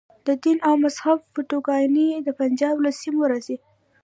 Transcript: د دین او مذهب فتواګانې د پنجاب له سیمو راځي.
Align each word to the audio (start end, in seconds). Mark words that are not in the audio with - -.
د 0.27 0.29
دین 0.43 0.57
او 0.67 0.73
مذهب 0.83 1.17
فتواګانې 1.33 2.07
د 2.17 2.27
پنجاب 2.39 2.75
له 2.85 2.91
سیمو 2.99 3.21
راځي. 3.31 3.57